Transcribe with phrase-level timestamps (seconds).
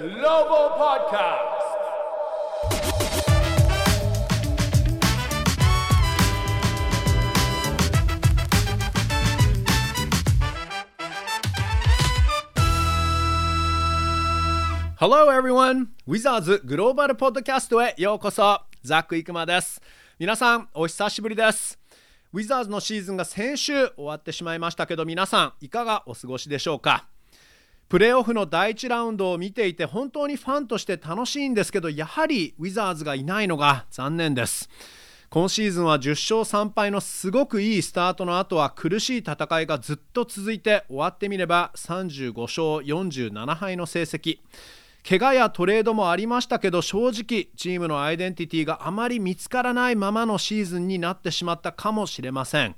[0.00, 1.60] Global Podcast.
[14.96, 15.88] Hello everyone!
[16.08, 19.82] Wizards グローバルポッドキャストへようこそザック・イクマです
[20.18, 21.78] 皆さんお久しぶりです
[22.32, 27.09] ウィザーズのシーズンが先週終わってしまいましたけど皆さんいかがお過ごしでしょうか？
[27.90, 34.70] プレーオフの第1ラウンドを見ていて本当にファンとして楽しいんですけどやはりウィザーズがいないのが残念です。
[35.28, 44.38] 今シーズンは10勝3敗のすごくいいスタートの後は苦しい戦いがずっと続いて終わってみれば35勝47敗の成績。
[45.08, 52.76] 怪我やトレードもありましたけど正直チームのアイデンティティがあまり見つからないままのシーズンになってしまったかもしれません。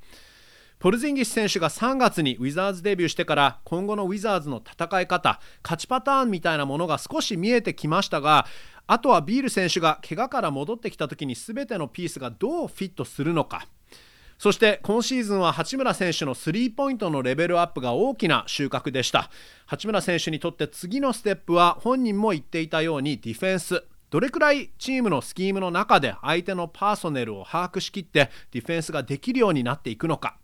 [0.82, 8.46] ポルズンギス選手が3月にウィザーズデビューしてから今後のウィザーズの戦い方勝ちパターンみたいなものが少し見えてきましたが
[8.88, 13.68] あとはビール選手が怪我から戻ってきた時に全てのピースがどうフィットするのか。
[14.38, 19.30] そして今シーズンは八村選手のスリーポイントのレベルアップが大きな収穫でした。
[19.66, 23.84] 八村選手にとって次のステップは本人も言っていたようにディフェンス。
[24.10, 30.41] どれくらいチームのスキームの中で相手のパーソネルを把握しきってディフェンスができるようになっていくのか。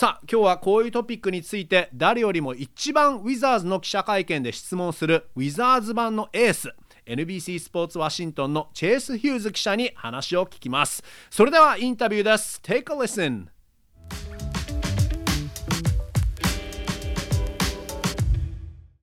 [0.00, 13.48] さあ今日はこういうトピックについて誰よりも一番ウィザーズの記者会見で質問するウィザーズ版のエース NBC スポーツワシントンのチェイス・ヒューズ記者に話を聞きますそれではインタビューです Take a listen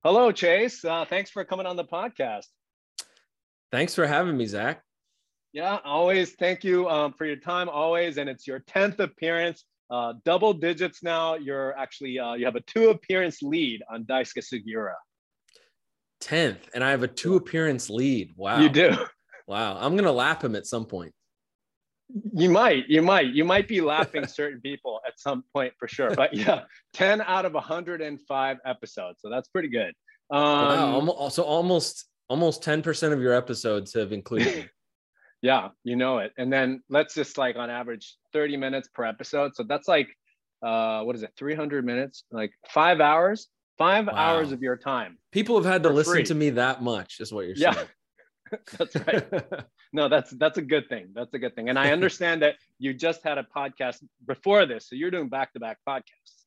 [0.02, 0.84] Hello, Chase.
[0.84, 2.48] Uh, thanks for coming on the podcast.
[3.70, 4.82] Thanks for having me, Zach.
[5.52, 6.34] Yeah, always.
[6.40, 8.18] Thank you um, for your time, always.
[8.18, 11.34] And it's your 10th appearance, uh, double digits now.
[11.34, 14.94] You're actually, uh, you have a two appearance lead on Daisuke Sugiura.
[16.22, 18.32] 10th, and I have a two appearance lead.
[18.36, 18.60] Wow.
[18.60, 18.96] You do.
[19.46, 19.78] Wow.
[19.80, 21.14] I'm going to lap him at some point.
[22.34, 26.10] You might, you might, you might be laughing certain people at some point for sure.
[26.14, 26.62] But yeah,
[26.94, 29.18] 10 out of 105 episodes.
[29.20, 29.92] So that's pretty good.
[30.30, 31.28] Um, wow.
[31.30, 34.70] So almost, almost 10% of your episodes have included.
[35.42, 36.32] Yeah, you know it.
[36.38, 39.54] And then let's just like on average 30 minutes per episode.
[39.54, 40.08] So that's like,
[40.62, 42.24] uh, what is it, 300 minutes?
[42.32, 44.12] Like five hours, five Wow.
[44.14, 45.18] hours of your time.
[45.32, 46.24] People have had to listen free.
[46.24, 47.74] to me that much, is what you're Yeah.
[47.74, 47.88] saying.
[48.78, 49.44] that's right.
[49.90, 51.08] No, that's that's a good thing.
[51.14, 51.70] That's a good thing.
[51.70, 55.78] And I understand that you just had a podcast before this, so you're doing back-to-back
[55.88, 56.44] podcasts.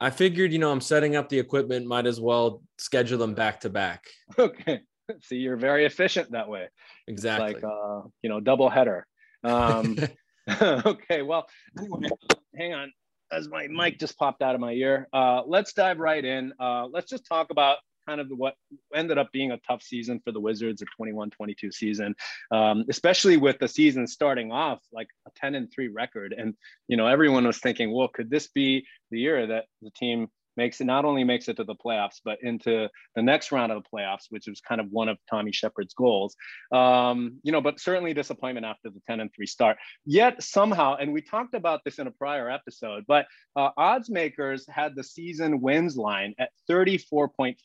[0.00, 3.60] I figured, you know, I'm setting up the equipment, might as well schedule them back
[3.60, 4.06] to back.
[4.36, 4.80] Okay.
[5.22, 6.62] See, you're very efficient that way.
[6.62, 6.72] It's
[7.08, 7.54] Exactly.
[7.54, 9.06] like uh, you know, double header.
[9.44, 9.98] Um,
[10.60, 11.46] okay, well,
[11.78, 12.08] anyway,
[12.56, 12.92] hang on.
[13.30, 16.52] As my mic just popped out of my ear, uh, let's dive right in.
[16.60, 18.54] Uh, let's just talk about kind of what
[18.94, 22.14] ended up being a tough season for the Wizards, a 21 22 season,
[22.50, 26.34] um, especially with the season starting off like a 10 and 3 record.
[26.36, 26.54] And,
[26.88, 30.80] you know, everyone was thinking, well, could this be the year that the team makes
[30.80, 33.88] it not only makes it to the playoffs, but into the next round of the
[33.88, 36.36] playoffs, which was kind of one of Tommy Shepard's goals
[36.72, 39.76] um, you know, but certainly disappointment after the 10 and 3 start.
[40.04, 43.26] Yet somehow, and we talked about this in a prior episode, but
[43.56, 47.56] uh, odds makers had the season wins line at 34.5.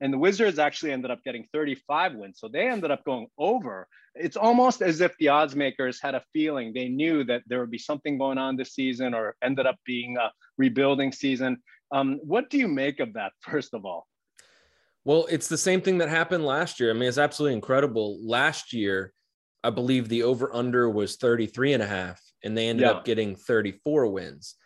[0.00, 2.38] And the Wizards actually ended up getting 35 wins.
[2.40, 3.86] So they ended up going over.
[4.14, 7.70] It's almost as if the odds makers had a feeling they knew that there would
[7.70, 11.58] be something going on this season or ended up being a rebuilding season.
[11.92, 14.06] Um, what do you make of that, first of all?
[15.04, 16.90] Well, it's the same thing that happened last year.
[16.90, 18.18] I mean, it's absolutely incredible.
[18.26, 19.12] Last year,
[19.62, 22.92] I believe the over under was 33 and a half, and they ended Yeah.
[22.92, 24.56] up getting 34 wins.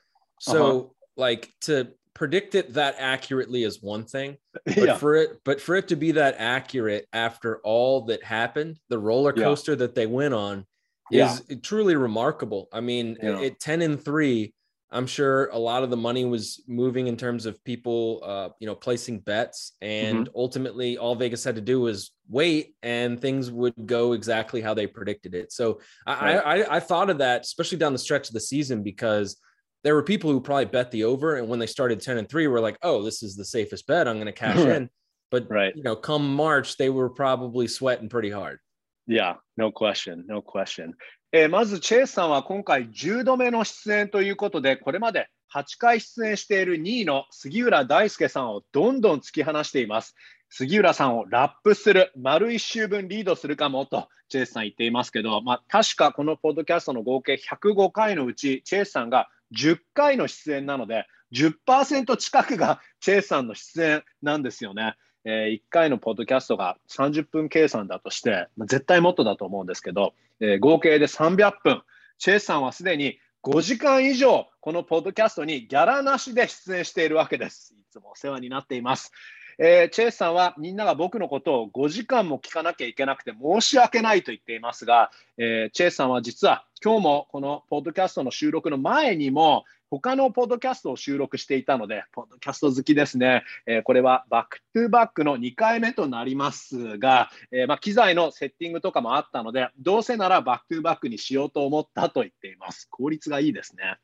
[0.41, 4.97] So, like, to predict it that accurately is one thing, but yeah.
[4.97, 9.33] for it, but for it to be that accurate after all that happened, the roller
[9.37, 9.45] Yeah.
[9.45, 10.65] coaster that they went on
[11.11, 11.33] Yeah.
[11.33, 12.69] is truly remarkable.
[12.73, 13.41] I mean, Yeah.
[13.41, 14.55] at 10 and three,
[14.93, 18.67] I'm sure a lot of the money was moving in terms of people, uh, you
[18.69, 20.37] know, placing bets, and Mm-hmm.
[20.37, 24.87] ultimately, all Vegas had to do was wait, and things would go exactly how they
[24.87, 25.51] predicted it.
[25.51, 28.85] So I, I, I, I thought of that, especially down the stretch of the season,
[28.85, 29.37] because
[29.85, 32.49] there were people who probably bet the over, and when they started ten and three,
[32.49, 34.09] were like, "Oh, this is the safest bet.
[34.09, 34.91] I'm going to cash in."
[35.31, 35.75] But Right.
[35.77, 38.59] you know, come March, they were probably sweating pretty hard.
[39.07, 40.95] Yeah, no question, no question.
[41.33, 50.15] えーまず、チェイスさんは今回10度目の出演ということで、これまで8回出演している2位の杉浦大輔さんをどんどん突き放しています。
[50.49, 64.95] 杉浦さんをラップする、丸1周分リードするかもと、チェイスさん言っていますけど、まあ、確かこのポッドキャストの合計105回のうち、チェイスさんが10回の出演なので、10%近くがチェイさんの出演なんですよね。
[65.25, 71.83] えー、1回のポッドキャストが30分計算だとして、ま、絶対もっとだと思うんですけど、えー、合計で300分。
[72.19, 77.75] チェイスさんはすでに5時間以上、このポッドキャストにギャラなしで出演しているわけです。
[77.75, 79.13] いつもお世話になっています。
[79.59, 93.45] えー、チェイスさんはみんなが僕のことを5時間も聞かなきゃいけなくて申し訳ないと言っていますが、えー、チェイスさんは実は今日もこのポッドキャストの収録の前にも他のポッドキャストを収録していたので、ポッドキャスト好きですね。
[93.67, 102.89] えー、これはバックトゥバックの2回目となりますが、えー、まあ、機材のセッティングとかもあったので、どうせならバックトゥバックにしようと思ったと言っています。
[102.91, 103.99] 効率がいいですね。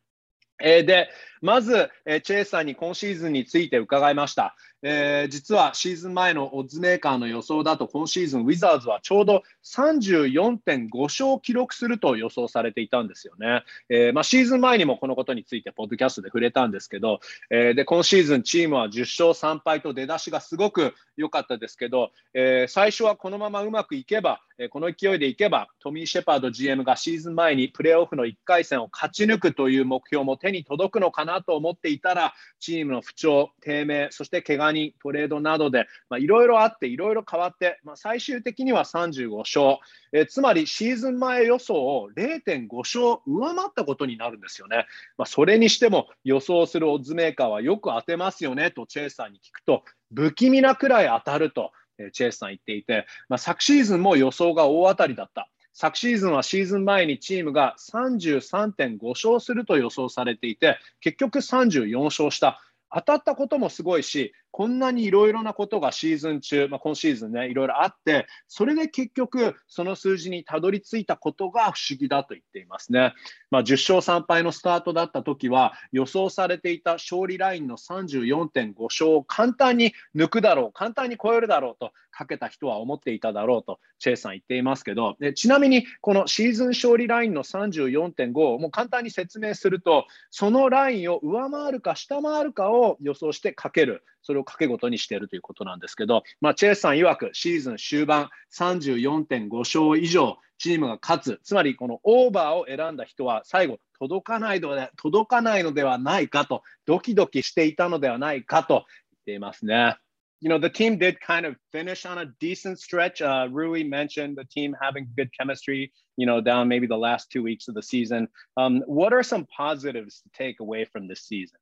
[0.62, 1.08] えー、で、
[1.40, 4.56] まず、えー、チェイさんに今シーズンについて伺いました。
[4.82, 13.62] えー、実はシーズン前のオッズメーカーの予想だと今シーズンウィザーズはちょうど34.5勝を記録すると予想されていたんですよね。
[13.88, 17.20] えー、まあ、シーズン前にもこのことについてポッドキャストで触れたんですけど、
[17.50, 35.86] えー、で今シーズンチームは10勝3敗と出だしがすごく良かったですけど、え最初はこのままうまくいけば、えこの勢いでいけばトミー・シェパード GM がシーズン前にプレーオフの1回戦を勝ち抜くという目標も手に届くのかななと思っていたらチームの不調、低迷、そして怪我人、トレードなどで
[36.18, 39.78] いろいろあって、いろいろ変わって、まあ、最終的には35勝、
[40.12, 44.86] え、つまりシーズン前予想を0.5勝上回ったことになるんですよね。
[45.16, 49.84] まあ、それにしても予想するオッズメーカーはよく当てますよねとチェイスさんに聞くと、
[50.14, 51.72] 不気味なくらい当たると、
[52.12, 55.48] チェイスさん言っていて、まあ、昨シーズンも予想が大当たりだった。
[55.80, 62.60] 昨シーズンはシーズン前にチームが33.5勝すると予想されていて、結局34勝した。
[62.92, 73.14] 当たったこともすごいし、こんなにいろいろなことがシーズン中、まあ、今シーズンね、いろいろあって、それで結局、その数字にたどり着いたことが不思議だと言っていますね。
[73.50, 94.04] まあ、10勝3敗のスタートだった時は、予想されていた勝利ラインの34.5勝を簡単に抜くだろう、簡単に超えるだろうとかけた人は思っていただろうと、チェイさん言っていますけど、ちなみに、このシーズン勝利ラインの34.5をもう簡単に説明すると、そのラインを上回るか下回るかを予想してかける。
[94.22, 108.84] それを掛け事にしているということなんですけど、まあ、チェイスさん曰くシーズン終盤34.5勝以上チームが勝つ、つまりこのオーバーを選んだ人は最後届かないので届かないのではないかと、ドキドキしていたのではないかと言っ
[109.26, 109.96] ていますね。
[110.40, 113.20] you know, the team did kind of finish on a decent stretch.
[113.20, 117.42] Uh, Rui mentioned the team having good chemistry, you know, down maybe the last two
[117.42, 118.28] weeks of the season.
[118.56, 121.59] Um, what are some positives to take away from this season?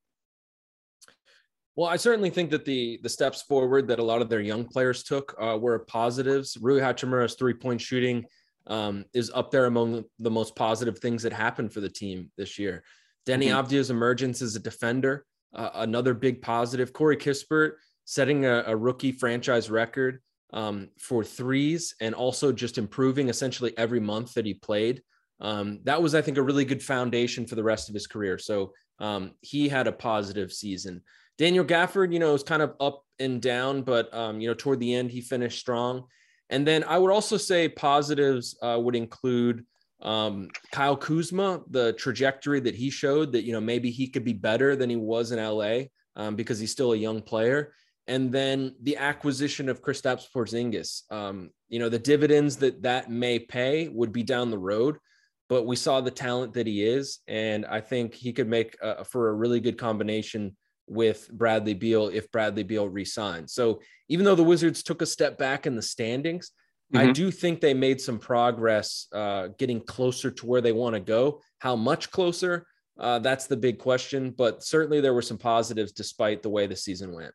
[1.79, 4.65] Well, I certainly think that the the steps forward that a lot of their young
[4.65, 6.59] players took uh, were positives.
[6.61, 8.25] Rui Hachimura's three point shooting
[8.67, 12.59] um, is up there among the most positive things that happened for the team this
[12.59, 12.83] year.
[13.27, 13.59] Denny mm-hmm.
[13.59, 16.93] Avdia's emergence as a defender, uh, another big positive.
[16.93, 17.75] Corey Kispert
[18.07, 20.21] setting a, a rookie franchise record
[20.53, 25.01] um, for threes and also just improving essentially every month that he played.
[25.41, 28.37] Um, that was, I think, a really good foundation for the rest of his career.
[28.37, 31.03] So um, he had a positive season.
[31.39, 34.81] Daniel Gafford, you know, is kind of up and down, but um, you know, toward
[34.81, 36.05] the end he finished strong.
[36.51, 39.65] And then I would also say positives uh, would include
[40.03, 44.33] um, Kyle Kuzma, the trajectory that he showed that you know maybe he could be
[44.33, 45.85] better than he was in LA
[46.17, 47.73] um, because he's still a young player.
[48.07, 53.39] And then the acquisition of Kristaps Porzingis, um, you know, the dividends that that may
[53.39, 54.97] pay would be down the road,
[55.49, 59.05] but we saw the talent that he is, and I think he could make uh,
[59.05, 60.57] for a really good combination
[60.88, 63.54] with Bradley Beal if Bradley Beal resigns.
[63.54, 66.52] So even though the Wizards took a step back in the standings,
[66.94, 67.10] mm-hmm.
[67.10, 71.00] I do think they made some progress uh, getting closer to where they want to
[71.00, 71.42] go.
[71.60, 72.68] How much closer?
[73.00, 74.32] Uh, that's the big question.
[74.32, 77.34] But certainly there were some positives despite the way the season went.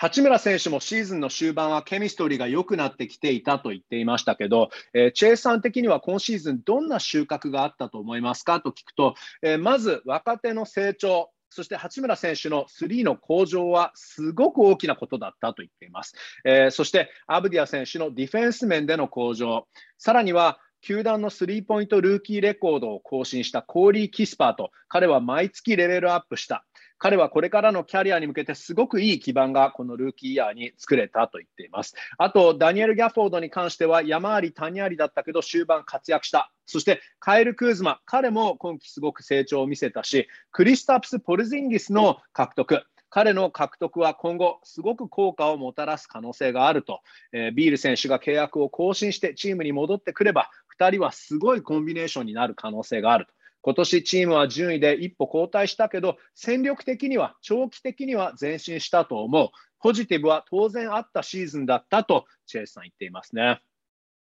[0.00, 16.15] 八村選手もシーズンの終盤はケミストリーが良くなってきていたと言っていましたけど、えー、チェイさん的には今シーズンどんな収穫があったと思いますかと聞くと、えー、まず若手の成長、 そして八村選手のスリーの向上はすごく大きなことだったと言っています。
[16.43, 19.67] えー、そしてアブディア選手のディフェンス面での向上、
[19.97, 26.65] さらには球団のスリーポイントルーキーレコードを更新したコーリー・キスパーと彼は毎月レベルアップした。
[27.03, 31.95] 彼はこれからのキャリアに向けてすごくいい基盤がこのルーキーイヤーに作れたと言っています。
[32.17, 36.49] あと、ダニエル・ギャフォードに関しては山あり谷ありだったけど終盤活躍した。
[36.65, 47.01] そしてカエル・クーズマ、彼も今季すごく成長を見せたし、クリスタプス・ポルジンギスの獲得、彼の獲得は今後、すごく効果をもたらす可能性があると、
[47.33, 53.33] えー、ビール選手が契約を更新してチームに戻ってくれば、2人はすごいコンビネーションになる可能性があると。
[53.63, 59.49] 今年チームは順位で一歩後退したけど、戦力的には、長期的には前進したと思う。
[59.79, 63.61] ポジティブは当然あったシーズンだったとチェイスさん言っていますね。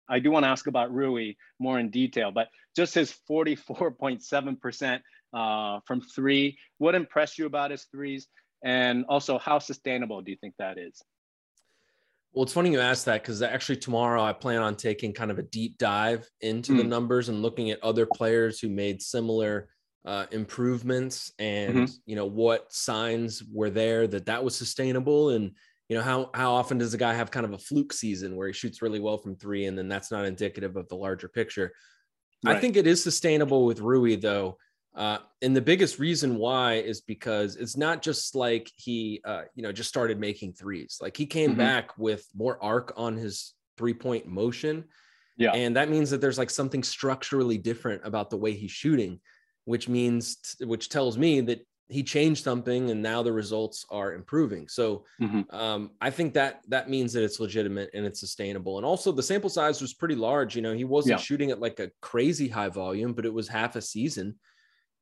[0.07, 5.01] I do want to ask about Rui more in detail, but just his 44.7%
[5.33, 8.29] uh, from three, what impressed you about his threes?
[8.63, 11.03] And also, how sustainable do you think that is?
[12.33, 15.39] Well, it's funny you asked that because actually tomorrow I plan on taking kind of
[15.39, 16.79] a deep dive into mm.
[16.79, 16.89] the hmm.
[16.89, 19.69] numbers and looking at other players who made similar
[20.05, 21.93] uh, improvements and mm-hmm.
[22.07, 25.53] you know what signs were there that that was sustainable and
[25.89, 28.49] you know how how often does a guy have kind of a fluke season where
[28.49, 31.73] he shoots really well from three and then that's not indicative of the larger picture.
[32.45, 32.57] Right.
[32.57, 34.59] I think it is sustainable with Rui though.
[34.95, 39.63] Uh, and the biggest reason why is because it's not just like he, uh, you
[39.63, 40.99] know, just started making threes.
[41.01, 41.59] Like he came mm-hmm.
[41.59, 44.85] back with more arc on his three point motion.
[45.39, 45.53] Yeah.
[45.53, 49.21] And that means that there's like something structurally different about the way he's shooting,
[49.65, 54.69] which means, which tells me that he changed something and now the results are improving.
[54.69, 55.55] So mm-hmm.
[55.55, 58.77] um, I think that that means that it's legitimate and it's sustainable.
[58.77, 60.55] And also the sample size was pretty large.
[60.55, 61.23] You know, he wasn't yeah.
[61.23, 64.37] shooting at like a crazy high volume, but it was half a season.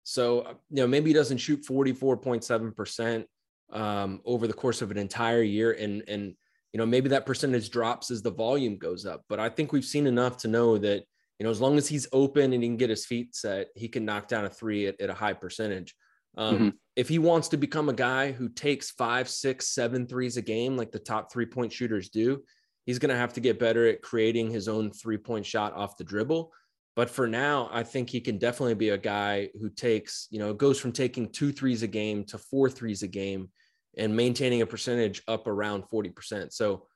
[0.05, 3.25] So, uh, you know, maybe he doesn't shoot 44.7%
[3.73, 5.73] um, over the course of an entire year.
[5.73, 6.35] And, and,
[6.73, 9.25] you know, maybe that percentage drops as the volume goes up.
[9.29, 11.05] But I think we've seen enough to know that,
[11.39, 13.89] you know, as long as he's open and he can get his feet set, he
[13.89, 15.95] can knock down a three at, at a high percentage.
[16.37, 16.69] Um, mm-hmm.
[16.97, 20.77] If he wants to become a guy who takes five, six, seven threes a game,
[20.77, 22.43] like the top three point shooters do,
[22.87, 25.97] he's going to have to get better at creating his own three point shot off
[25.97, 26.53] the dribble.
[26.97, 30.53] But for now, I think he can definitely be a guy who takes, you know,
[30.53, 33.51] goes from taking two threes a game to four threes a game
[33.97, 36.53] and maintaining a percentage up around 40%.
[36.53, 36.87] So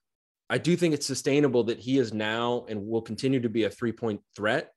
[0.51, 3.71] I do think it's sustainable that he is now and will continue to be a
[3.71, 4.73] three point threat.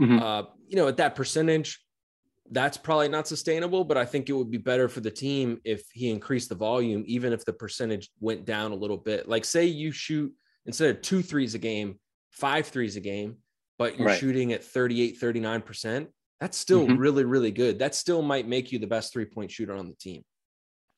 [0.00, 0.18] Mm-hmm.
[0.18, 1.80] Uh, you know, at that percentage,
[2.50, 5.82] that's probably not sustainable, but I think it would be better for the team if
[5.92, 9.28] he increased the volume, even if the percentage went down a little bit.
[9.28, 10.32] Like, say you shoot
[10.66, 12.00] instead of two threes a game,
[12.30, 13.36] five threes a game
[13.80, 14.20] but you're right.
[14.20, 16.06] shooting at 38, 39%,
[16.38, 16.98] that's still mm-hmm.
[16.98, 17.78] really, really good.
[17.78, 20.22] That still might make you the best three point shooter on the team.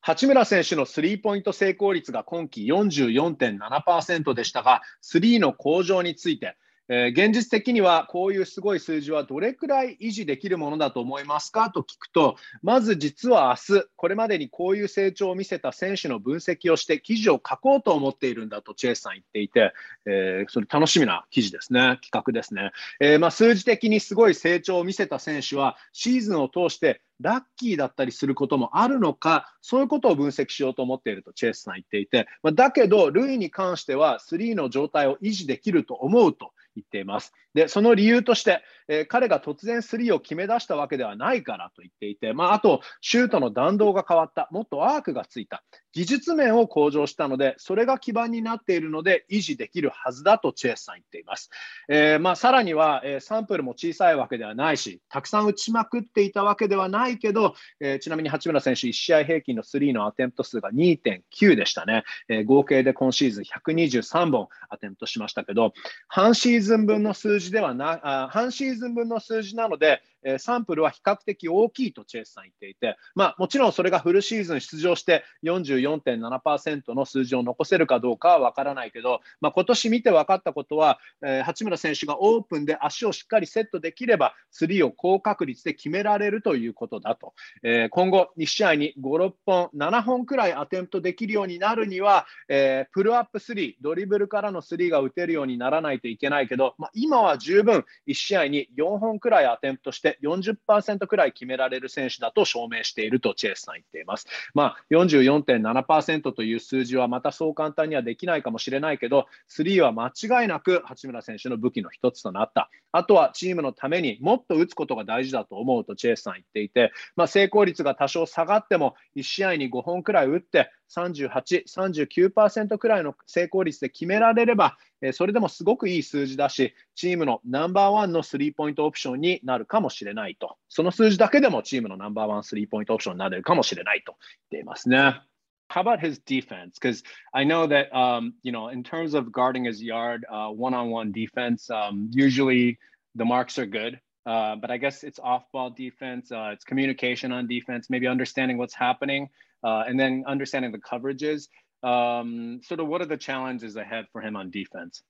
[0.01, 6.57] 八村選手のスリーポイント成功率が今季44.7%でしたが、スリーの向上について、
[6.89, 19.73] えー、現実的にはこういうすごい数字はどれくらい維持できるものだと思いますかと聞くと、まず実は明日、これまでにこういう成長を見せた選手の分析をして記事を書こうと思っているんだとチェイスさん言っていて、
[20.05, 22.71] えー、それ楽しみな記事ですね、企画ですね。
[22.99, 36.51] えー、まあ、数字的にすごい成長を見せた選手はシーズンを通してラッキーだったりすることもあるのか、そういうことを分析しようと思っているとチェイスさん言っていて、まあ、だけど、ルイに関しては3の状態を維持できると思うと。
[36.75, 37.33] 言っています。
[37.53, 51.49] で、その理由として、えー、彼が突然スリーを決め出したわけではないからと言っていて、まあ、あと、シュートの弾道が変わった、もっとアークがついた、技術面を向上したので、それが基盤になっているので、維持できるはずだとチェスさん言っています。
[51.87, 62.03] えー、まあ、さらには、えー、サンプルも小さいわけではないし、たくさん打ちまくっていたわけではないけど、え、ちなみに八村選手、1試合平均のスリーのアテンプト数が2.9でしたね。
[62.27, 65.73] え、合計で今シーズン123本アテンプトしましたけど、
[66.07, 87.33] 半シーズン分の数字ではな、半シーズン分の数字なので、えサンプルは比較的大きいとチェイスさん言っていて、まあ、もちろんそれがフルシーズン出場して44.7%の数字を残せるかどうかは分からないけど、まあ、今年見て分かったことは、えー、八村選手がオープンで足をしっかりセットできれば、スリーを高確率で決められるということだと。
[87.63, 104.27] えー、今後、2試合に5、6本、7本くらいアテンプトできるようになるには、えー、プルアップスリー、ドリブルからのスリーが打てるようにならないといけないけど、まあ、今は十分1試合に4本くらいアテンプトして40%くらい決められる選手だと証明しているとチェイスさん言っています。
[104.53, 112.69] まあ、44.7%という数字はまたそう簡単にはできないかもしれないけど、スリーは間違いなく八村選手の武器の一つとなった。
[112.91, 130.57] あとはチームのためにもっと打つことが大事だと思うとチェイスさん言っていて、まあ、成功率が多少下がっても1試合に5本くらい打って38、39%くらいの成功率で決められれば、えそれでもすごくいい数字だし、チームのナンバーワンのスリーポイントオプションになるかもしれないと。
[130.69, 134.15] その数字だけでもチームのナンバーワンスリーポイントオプションになれるかもしれないと
[134.51, 135.21] 言っていますね。
[135.69, 136.77] How about his defense?
[136.79, 141.11] Because I know that um, you know, in terms of guarding his yard, uh, one-on-one
[141.11, 142.77] defense, um, usually
[143.15, 143.99] the marks are good.
[144.25, 148.73] Uh, but I guess it's off-ball defense, uh, it's communication on defense, maybe understanding what's
[148.73, 149.29] happening,
[149.63, 151.47] uh, and then understanding the coverages.
[151.83, 155.03] Um, sort of what are the challenges ahead for him on defense?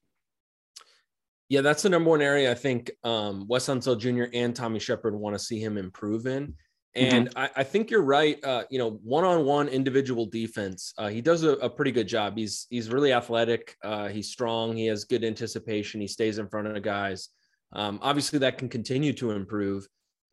[1.49, 4.25] Yeah, that's the number one area I think um, Wes Unseld Jr.
[4.33, 6.55] and Tommy Shepard want to see him improve in
[6.95, 7.37] And mm-hmm.
[7.37, 8.43] I, I, think you're right.
[8.43, 12.37] Uh, you know, one-on-one individual defense, uh, he does a, a, pretty good job.
[12.37, 13.75] He's he's really athletic.
[13.83, 14.75] Uh, he's strong.
[14.75, 16.01] He has good anticipation.
[16.01, 17.29] He stays in front of the guys.
[17.73, 19.87] Um, obviously, that can continue to improve.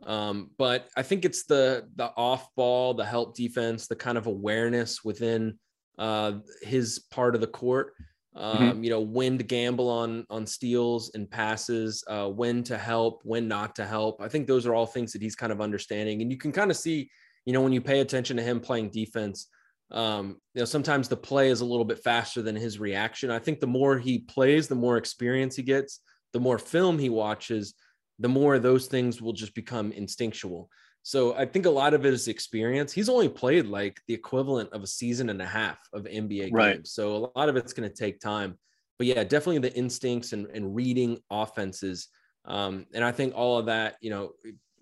[0.06, 4.26] Um, but I think it's the the off ball, the help defense, the kind of
[4.26, 5.58] awareness within
[5.98, 7.92] uh, his part of the court.
[8.36, 8.84] Um, mm-hmm.
[8.84, 13.48] You know, when to gamble on on steals and passes, uh, when to help, when
[13.48, 14.20] not to help.
[14.22, 16.70] I think those are all things that he's kind of understanding, and you can kind
[16.70, 17.10] of see,
[17.44, 19.48] you know, when you pay attention to him playing defense.
[19.92, 23.32] Um, you know, sometimes the play is a little bit faster than his reaction.
[23.32, 25.98] I think the more he plays, the more experience he gets,
[26.32, 27.74] the more film he watches,
[28.19, 30.69] the more those things will just become instinctual.
[31.03, 32.91] So I think a lot of it is experience.
[32.91, 36.77] He's only played like the equivalent of a season and a half of NBA right.
[36.77, 36.91] games.
[36.91, 38.57] So a lot of it's going to take time.
[38.97, 42.07] But yeah, definitely the instincts and, and reading offenses.
[42.45, 44.31] Um, and I think all of that, you know,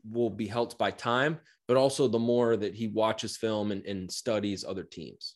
[0.09, 4.11] will be helped by time, but also the more that he watches film and, and
[4.11, 5.35] studies other teams.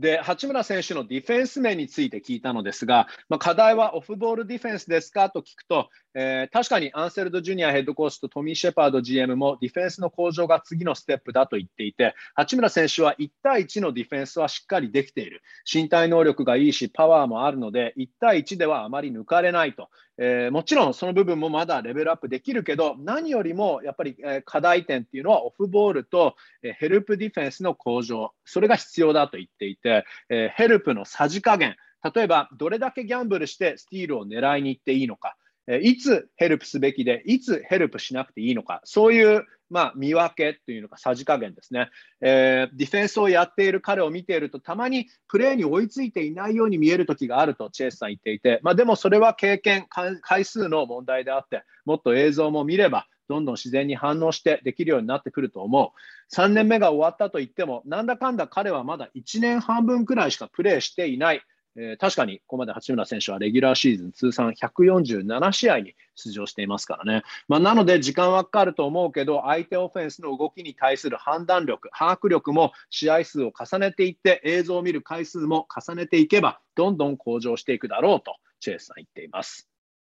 [0.00, 15.41] で、八村選手のディフェンス面について聞いたのですが、まあ、課題はオフボールディフェンスですかと聞くと、 えー、確かにアンセルド・ジュニアヘッドコーチとトミー・シェパード GM もディフェンスの向上が次のステップだと言っていて、八村選手は1対1のディフェンスはしっかりできている。
[15.71, 19.89] 身体能力がいいし、パワーもあるので、1対1ではあまり抜かれないと。
[20.17, 31.75] えー、もちろんその部分もまだレベルアップできるけど、何よりもやっぱり、え、課題点っていうのはオフボールと、え、ヘルプディフェンスの向上、それが必要だと言っていて、えヘルプのさじ加減、
[32.15, 35.35] 例えばどれだけギャンブルしてスティールを狙いに行っていいのか、
[35.81, 41.89] いつヘルプすべきで、いつヘルプしなくていいのか、そういうまあ、見分けというのか、さじ加減ですね、
[42.21, 49.87] えー、ディフェンスをやっている彼を見ていると、たまにプレーに追いついていないように見える時があると、チェイスさん言っていて、まあ、でもそれは経験、
[50.21, 56.35] 回数の問題であって、もっと映像も見れば、どんどん自然に反応してできるようになってくると思う。
[56.35, 61.41] 3年目が終わったと言っても、なんだかんだ彼はまだ1年半分くらいしかプレーしていない。
[61.77, 67.23] えー、確かにここまで八村選手はレギュラーシーズン通算147試合に出場していますからね。
[67.47, 79.69] まあ、なので時間はかかると思うけど、相手オフェンスの動きに対する判断力、把握力も試合数を重ねていって、映像を見る回数も重ねていけば、どんどん向上していくだろうと、チェイスさん言っています。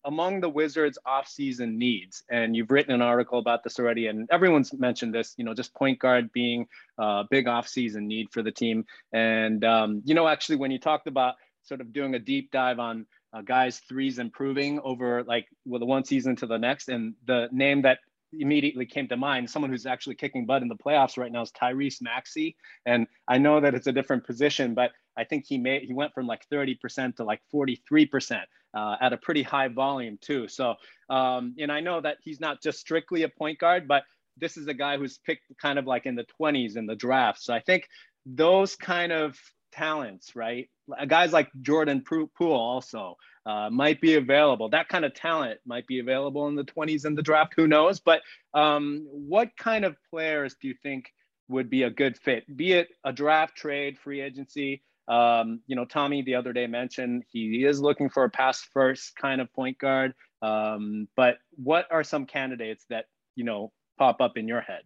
[0.05, 4.73] among the Wizards' offseason needs, and you've written an article about this already, and everyone's
[4.73, 6.67] mentioned this, you know, just point guard being
[6.97, 8.85] a big offseason need for the team.
[9.11, 11.35] And, um, you know, actually, when you talked about
[11.69, 15.85] sort of doing a deep dive on uh, guys threes improving over like well, the
[15.85, 16.89] one season to the next.
[16.89, 17.99] And the name that
[18.33, 21.51] immediately came to mind, someone who's actually kicking butt in the playoffs right now is
[21.51, 22.57] Tyrese Maxey.
[22.85, 26.13] And I know that it's a different position, but I think he made he went
[26.13, 28.41] from like 30% to like 43%
[28.73, 30.47] uh, at a pretty high volume too.
[30.47, 30.75] So
[31.09, 34.03] um, and I know that he's not just strictly a point guard, but
[34.37, 37.41] this is a guy who's picked kind of like in the 20s in the draft.
[37.41, 37.87] So I think
[38.25, 39.37] those kind of
[39.79, 40.69] talents, right?
[41.07, 43.15] Guys like Jordan Poole also
[43.45, 44.69] uh, might be available.
[44.69, 47.53] That kind of talent might be available in the 20s in the draft.
[47.55, 48.01] Who knows?
[48.01, 48.21] But
[48.53, 51.13] um, what kind of players do you think
[51.47, 52.43] would be a good fit?
[52.57, 54.83] Be it a draft, trade, free agency.
[55.07, 59.15] Um, you know, Tommy the other day mentioned he is looking for a pass first
[59.15, 60.13] kind of point guard.
[60.41, 64.83] Um, but what are some candidates that you know pop up in your head?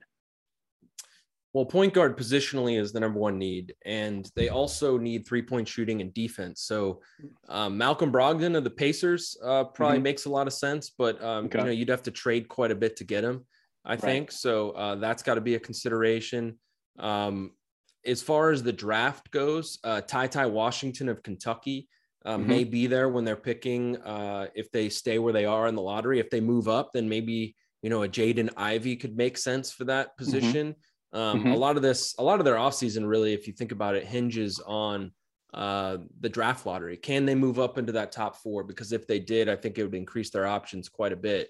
[1.53, 5.67] Well, point guard positionally is the number one need, and they also need three point
[5.67, 6.61] shooting and defense.
[6.61, 7.01] So,
[7.47, 10.03] um, Malcolm Brogdon of the Pacers uh, probably mm-hmm.
[10.03, 11.59] makes a lot of sense, but um, okay.
[11.59, 13.45] you know you'd have to trade quite a bit to get him,
[13.85, 14.01] I right.
[14.01, 14.31] think.
[14.31, 16.57] So uh, that's got to be a consideration.
[16.97, 17.51] Um,
[18.03, 21.87] as far as the draft goes, uh, Ty Ty Washington of Kentucky
[22.25, 22.47] uh, mm-hmm.
[22.47, 23.97] may be there when they're picking.
[23.97, 27.07] Uh, if they stay where they are in the lottery, if they move up, then
[27.07, 30.23] maybe you know a Jaden Ivy could make sense for that mm-hmm.
[30.23, 30.67] position.
[30.69, 30.79] Mm-hmm
[31.13, 31.51] um, mm-hmm.
[31.51, 34.05] A lot of this, a lot of their offseason really, if you think about it,
[34.05, 35.11] hinges on
[35.53, 36.97] uh, the draft lottery.
[36.97, 38.63] Can they move up into that top four?
[38.63, 41.49] Because if they did, I think it would increase their options quite a bit.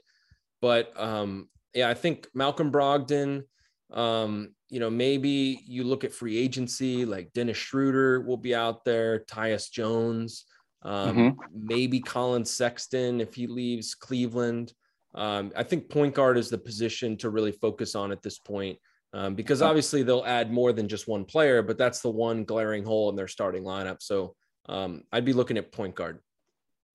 [0.61, 3.43] But um, yeah, I think Malcolm Brogdon,
[3.91, 8.83] um, you know, maybe you look at free agency, like Dennis Schroeder will be out
[8.83, 10.43] there, Tyus Jones,
[10.81, 11.39] um, mm-hmm.
[11.53, 14.73] maybe Colin Sexton if he leaves Cleveland.
[15.15, 18.77] Um, I think point guard is the position to really focus on at this point
[19.12, 22.84] um, because obviously they'll add more than just one player, but that's the one glaring
[22.84, 24.02] hole in their starting lineup.
[24.02, 24.34] So
[24.68, 26.20] um, I'd be looking at point guard.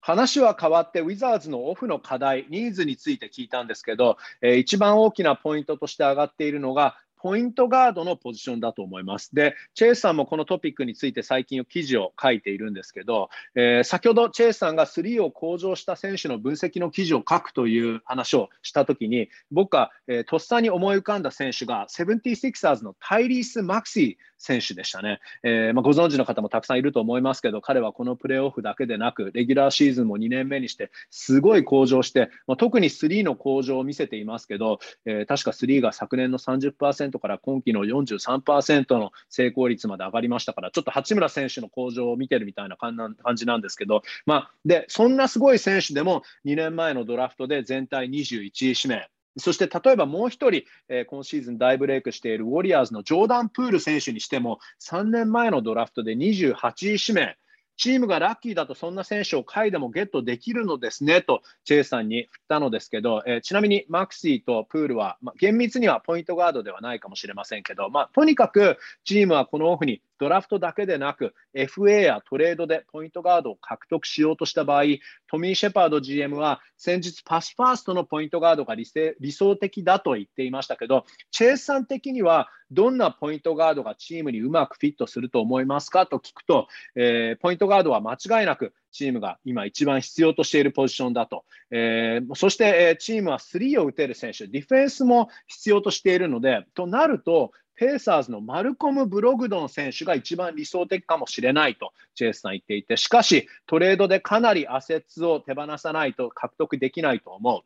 [0.00, 9.33] 話は変わって、ウィザーズのオフの課題、ニーズについて聞いたんですけど、えー、一番大きなポイントとして上がっているのが、 ポイントガードのポジションだと思います。
[9.33, 25.21] で、チェイスさんもこのトピックについて最近記事を書いているんですけど、えー、先ほどチェイスさんが3を向上した選手の分析の記事を書くという話をしたときに、僕は、えー、とっさに思い浮かんだ選手が、76ers のタイリース・マクシー選手でしたね。
[25.41, 49.12] えー、まあ、ご存知の方もたくさんいると思いますけど、彼はこのプレーオフだけでなく、レギュラーシーズンも2年目にして、すごい向上して、まあ、特に3の向上を見せていますけど、えー、確か3が昨年の30%から今季の43%の成功率まで上がりましたから、ちょっと八村選手の向上を見てるみたいな感じなんですけど、まあ、でそんなすごい選手でも2年前のドラフトで全体21位指名。
[49.38, 56.56] そして例えばもう一人、えー、今シーズン大ブレイクしているウォリアーズのジョーダン・プール選手にしても、3年前のドラフトで28
[56.96, 57.38] 位指名、
[57.78, 74.83] チームがラッキーだとそんな選手を下位でもゲットできるのですねとチェイさんに振ったのですけど、えー、ちなみにマクシーとプールは、まあ、厳密にはポイントガードではないかもしれませんけど、まあ、とにかくチームはこのオフにドラフトだけでなく FA やトレードでポイントガードを獲得しようとした場合
[75.27, 78.86] トミー・シェパード GM は先日パスファーストのポイントガードが理
[79.33, 91.45] 想的だと言っていましたけどチェイスさん的にはどんなポイントガードがチームにうまくフィットすると思いますかと聞くと、えー、ポイントガードは間違いなくチームが今一番必要としているポジションだと。
[91.71, 107.62] えー、そして、え、チームは3を打てる選手、ディフェンスも必要としているので、となると、ペーサーズのマルコム・ブログドン選手が一番理想的かもしれないとチェイスさん言っていて、しかしトレードでかなりアセッツを手放さないと獲得できないと思う。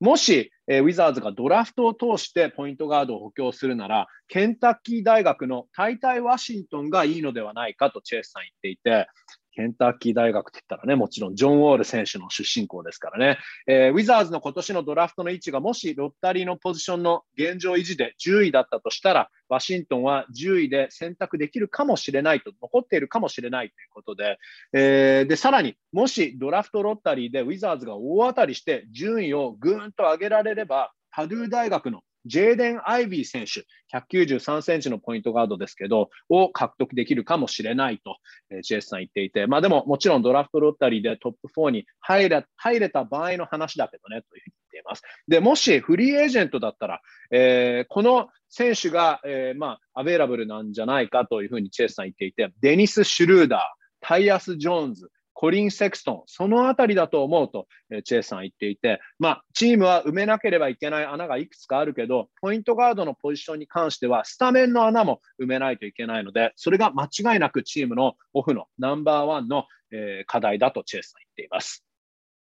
[0.00, 9.08] もし、え、ウィザーズがドラフトを通してポイントガードを補強するなら、ケンタッキー大学のタイタイ・ワシントンがいいのではないかとチェイスさん言っていて、
[9.52, 24.38] ケンタッキー大学って言ったらね、もちろんジョン・ウォール選手の出身校ですからね、えー、ウィザーズの今年のドラフトの位置がもしロッタリーのポジションの現状維持で10位だったとしたら、ワシントンは10位で選択できるかもしれないと、残っているかもしれないということで、
[24.72, 33.64] えー、でさらに、もしドラフトロッタリーでウィザーズが大当たりして順位をぐーんと上げられれば、パドゥー大学のジェーデン・アイビー選手、
[33.96, 38.16] 193センチのポイントガードですけど、を獲得できるかもしれないと、
[38.50, 45.02] えー、ジェスさん言っていて、まあでももちろんドラフトロッタリーでトップ4に入れ入れた場合の話だけどね、というふうに言っています。
[45.28, 53.60] で、もしフリーエージェントだったら、えー、この選手が、えー、まあ、アベイラブルなんじゃないかというふうにチェスさん言っていて、デニス・シュルーダー、
[54.00, 71.86] タイアス・ジョーンズ、コリン・セクストン、そのあたりだと思うと、えチェイさん言っていて、まあ、チームは埋めなければいけない穴がいくつかあるけど、ポイントガードのポジションに関しては、スタメンの穴も埋めないといけないので、それが間違いなくチームのオフのナンバーワンの、えー、課題だとチェイさん言っています。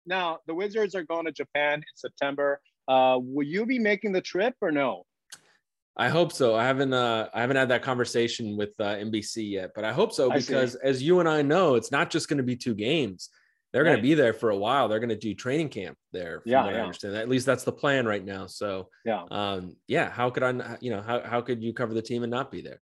[0.08, 2.60] Now, the Wizards are going to Japan in September.
[2.86, 5.02] Uh, will you be making the trip or no?
[5.96, 6.54] I hope so.
[6.54, 10.12] I haven't uh, I haven't had that conversation with uh, NBC yet, but I hope
[10.12, 13.30] so because as you and I know, it's not just going to be two games.
[13.72, 13.90] They're right.
[13.90, 14.88] going to be there for a while.
[14.88, 16.42] They're going to do training camp there.
[16.44, 16.76] yeah, yeah.
[16.76, 17.16] I understand.
[17.16, 18.46] At least that's the plan right now.
[18.46, 20.10] So yeah, um, yeah.
[20.10, 20.76] How could I?
[20.80, 22.80] You know, how how could you cover the team and not be there?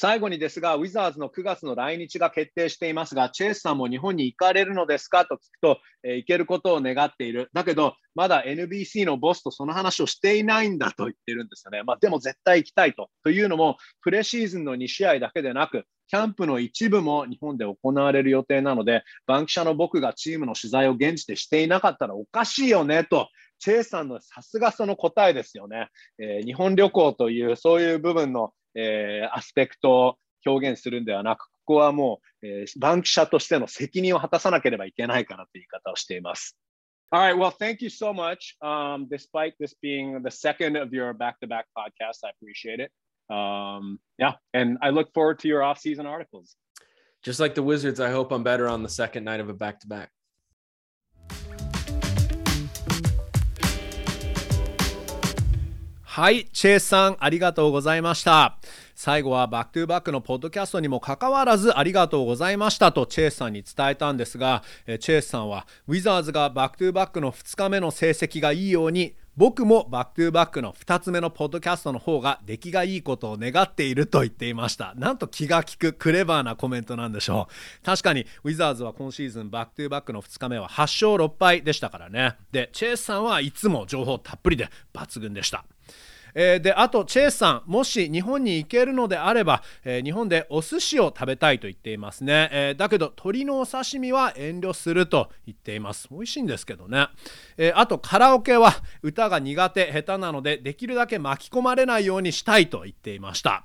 [0.00, 7.50] 最後にですが、ウィザーズの9月の来日が決定していますが、チェイスさんも日本に行かれるのですかと聞くと、えー、行けることを願っている。
[7.52, 11.82] だけど、まだ NBC のボスとその話をしていないんだと言ってるんですよね。
[11.82, 13.10] まあ、でも絶対行きたいと。
[13.24, 25.88] というのも、プレシーズンの2試合だけでなく、キャンプの一部も日本で行われる予定なので、バンキシャの僕がチームの取材を現地でしていなかったらおかしいよねと、チェイさんのさすがその答えですよね。
[26.18, 36.57] えー、日本旅行というそういう部分のえー、アスペクトを表現するんではなく、ここはもう、えー、バンキシャとしての責任を果たさなければいけないからという言い方をしています。
[37.11, 37.37] All right.
[37.37, 38.57] Well, thank you so much.
[38.61, 42.91] Um, despite this being the second of your back-to-back podcasts, I appreciate it.
[43.29, 46.55] Um, yeah, and I look forward to your off-season articles.
[47.23, 50.09] Just like the Wizards, I hope I'm better on the second night of a back-to-back.
[56.20, 58.58] はい、チェイスさん、ありがとうございました。
[58.94, 74.92] 最後はバックトゥーバックのポッドキャストにもかかわらずありがとうございましたとチェイスさんに伝えたんですが、チェイスさんはウィザーズがバックトゥーバックの2日目の成績がいいように僕もバックトゥーバックの2つ目のポッドキャストの方が出来がいいことを願っていると言っていました。
[74.96, 77.48] なんと気が利くクレバーなコメントなんでしょ
[77.80, 77.82] う。
[77.82, 82.36] 確かにウィザーズは今シーズンバックトゥーバックの2日目は8勝6敗でしたからね。
[82.52, 85.64] でチェイスさんはいつも情報たっぷりで抜群でした。
[86.34, 96.08] えー、であとチェイスさんもし日本に行けるのであれば、えー、日本でお寿司を食べたいと言っていますね、えー、だけど鶏のお刺身は遠慮すると言っています。
[96.10, 97.08] 美味しいんですけどね、
[97.56, 103.64] えあとカラオケは歌が苦手下手なのでできるだけ巻き込まれないようにしたいと言っていました。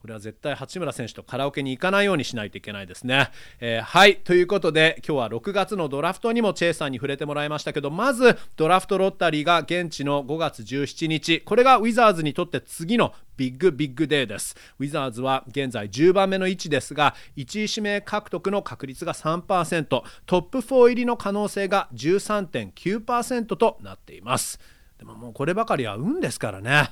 [0.00, 3.30] これは絶対八村選手とカラオケに行かないようにしないといけないですね。
[3.60, 14.56] えー、はいということで今日は6月のドラフトにもチェイスさんに触れてもらいましたけどまずドラフトロッタリーが現地の5月17日これがウィザーズにとって次のビッグビッグデーです。
[14.78, 24.58] ウィザーズは現在10番目の位置ですが1位指名獲得の確率が3%トップ4入りの可能性が13.9%となっています。
[24.98, 26.90] でももうこればかりは運ですからね。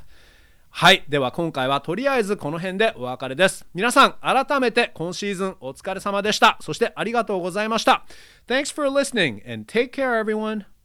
[0.71, 1.05] はい。
[1.09, 3.67] では今回はとりあえずこの辺でお別れです。
[3.75, 6.57] 皆さん改めて今シーズンお疲れ様でした。
[6.61, 8.05] そしてありがとうございました。
[8.47, 10.78] Thanks for listening and take care everyone.